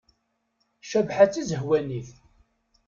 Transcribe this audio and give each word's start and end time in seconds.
Cabḥa 0.89 1.25
d 1.25 1.31
tazehwanit. 1.33 2.09